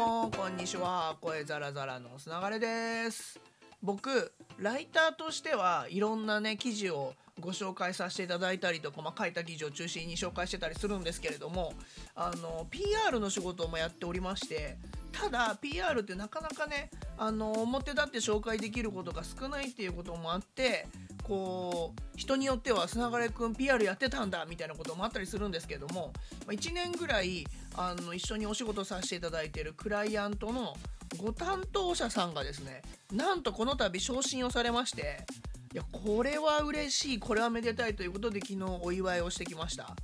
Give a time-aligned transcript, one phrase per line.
[0.00, 1.14] もこんにちは。
[1.20, 3.38] 声ザラザラのつながれです。
[3.82, 11.74] 僕ライターとしてはいろんなね記事をご紹介させていただいたりとか、まあ、書いた記事を中心に紹介してたりするんですけれども
[12.14, 14.78] あの PR の仕事もやっておりまして
[15.12, 20.86] ただ PR ってなかなかねあの表立って紹介できることが少ないっていうこともあって
[21.22, 26.12] こう人によっては砂枯くん PR やってたんだみたいなこともあったりするんですけども
[26.48, 30.74] 1年ぐらいあの一緒にお仕事させていただいてるクライアントの
[31.18, 32.82] ご担当者さんがですね
[33.12, 35.24] なんとこの度昇進をされまして
[35.72, 39.94] いやこれは嬉しいこれはめでたいということで昨日お祝いをしてきました。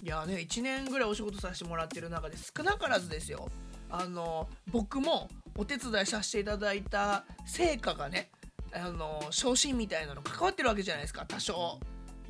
[0.00, 3.48] いやね1年ぐらいお仕事させてもらってる中で少なからずですよ。
[3.92, 8.30] あの僕もお手伝いさせていただいた成果がね
[8.72, 11.78] あの昇進みたいなの関わってるわけじゃないですか多少。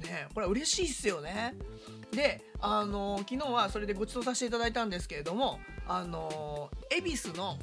[0.00, 1.54] ねこれは嬉しいっすよね。
[2.10, 7.56] であの昨日はそれでご馳走させていただいたんですけれどもあの恵比寿の、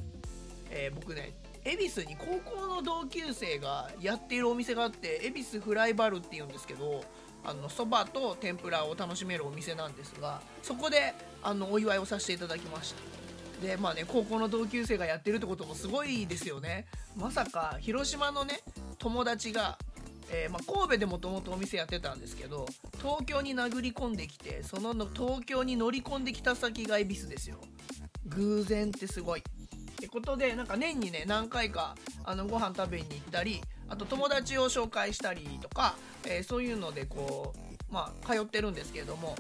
[0.72, 1.34] えー、僕ね
[1.66, 7.04] 恵比寿に高校の同級生がやっているお店があって恵比寿フライバルっていうんですけど
[7.44, 11.14] あのそばと天ぷらを楽しめるお店なんですがそこで
[11.44, 13.29] あのお祝いをさせていただきました。
[13.62, 16.88] でまあね高校の同級生がやってるってこともすごいですよね。
[17.16, 18.62] まさか広島のね
[18.98, 19.78] 友達が、
[20.32, 22.66] えー、まあ、神戸でもともとお店やってたんですけど
[23.02, 27.58] 東京に殴り込んできてその東京に乗り込んできた先が恵比寿ですよ。
[28.26, 29.42] 偶然ってすごい。
[29.42, 29.44] っ
[30.02, 37.54] てことでなんか年にね何回かあのご飯食べに行ったりあと友達を紹介したりとか、えー、そういうのでこ
[37.90, 39.36] うまあ通ってるんですけれども。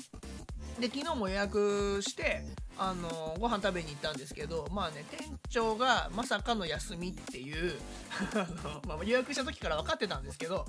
[0.80, 2.42] で昨日も予約して
[2.80, 7.74] あのご飯食べに行ったんですけどまあね店長がまさかの休みっていう
[8.88, 10.66] まあ、予約した時から分かってたんですけど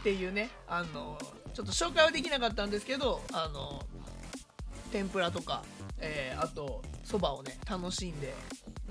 [0.00, 1.18] っていうねあの
[1.52, 3.84] ちょっと紹介はできなかったんですけどあの
[4.92, 5.62] 天ぷらとか、
[5.98, 8.34] えー、あとそばをね楽しんで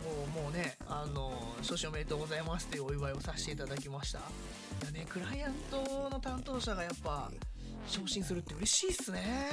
[0.06, 4.20] もうもうねあの少々おめでとうございますというお祝いをさせていただきました。
[4.20, 4.22] い
[4.86, 7.32] やねクライアントの担当者がやっぱ
[7.88, 9.50] 昇進するって嬉しいっすね。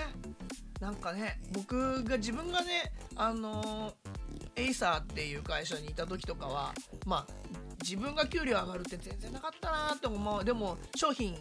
[0.81, 3.95] なんかね僕が自分がねあの
[4.57, 6.75] エイサーっていう会社にいた時とかは
[7.07, 7.33] まあ
[7.83, 10.45] 自分が給料上がるって全然なかったなって思う。
[10.45, 11.37] でも商品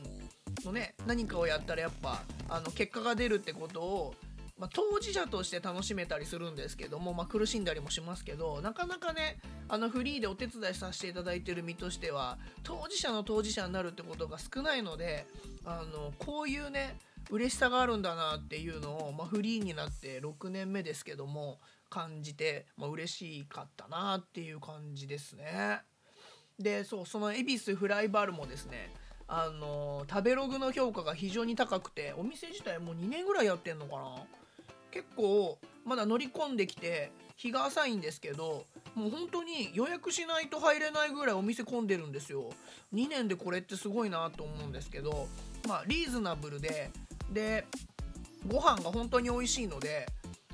[0.63, 4.15] のね何かをやったらやっぱあの結果が出るってことを
[4.57, 15.27] まあ、当事者として楽しめたりするんですけども、まあ、苦しんだりもしますけどなかなかねあのフリーでお手伝いさせていただいてる身としては当事者の当事者になるってことが少ないので
[15.65, 16.97] あのこういうね
[17.31, 25.81] 嬉しさがあるんだなっていうのを、まあ、フリーになって6年目ですけども感じて、まあ、嬉しかったなっていう感じですね。
[26.59, 28.89] でそうその恵比寿フライバルもですね
[29.27, 34.23] あの食べログの評価が非常に高くてお店自体もう2年ぐらいやってんのかな
[34.95, 42.49] 結構まだ乗り込んできて日が浅いんですけどもう本当に予約しないと入れないぐらいお店混んでるんですよ。
[42.93, 45.27] 2年でこれってすごいなと思うんですけど
[45.67, 46.91] まあリーズナブルで
[47.29, 47.65] で
[48.47, 50.07] ご飯が本当に美味しいので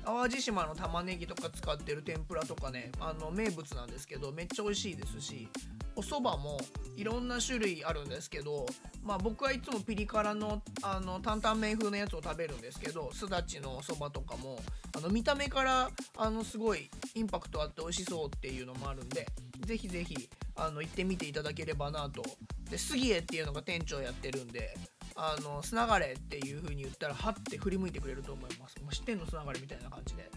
[0.04, 5.48] 淡路島の玉ねぎとか使ってる天ぷらとかねあの名物なんですけどめっちゃ美味しいですし
[5.94, 6.58] お蕎麦も
[6.96, 8.66] いろんな種類あるんですけど、
[9.02, 14.58] まあ、僕はいつもピリ辛のあの担々麺風のやつを食べるんですけどすだちのお蕎麦とかも
[14.96, 19.26] あの見た目からあのすごいインパクトあって美味しそうっていうのもあるんで
[19.66, 22.22] ぜひぜひあの行ってみていただければなと。
[22.70, 24.74] で杉江っていうのが店長やってるんで
[25.16, 28.80] あの砂がれっていう風に言ったらはって振り向いてくれると思います。
[28.80, 30.30] もう知ってんの砂がれみたいな感じで。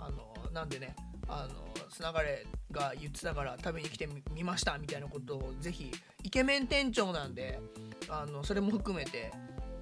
[0.00, 0.96] あのなんでね
[1.28, 5.92] あの砂がれが言ってたから食べに来てみましたみたいなことをぜひ
[6.22, 7.60] イケメン店長なんで
[8.08, 9.30] あのそれも含めて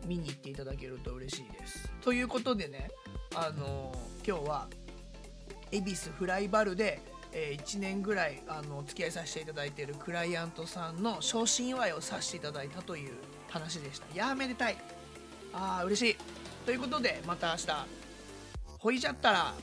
[0.06, 1.90] 見に行っていただけると嬉しいです。
[2.02, 2.90] ということでね
[3.34, 3.92] あの
[4.26, 4.68] 今日は
[5.70, 7.00] 恵比寿フライバルで
[7.32, 13.12] えー、1年ぐらいあのお付き合いさせていただいているクライアントさんの昇進祝いをさせていただいたという
[13.48, 14.06] 話でした。
[14.14, 14.76] いやめでたい。
[15.52, 16.16] あー嬉しい。
[16.64, 17.86] ということでまた明日。
[18.78, 19.54] ほいじゃったら